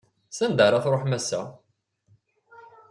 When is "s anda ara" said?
0.35-0.83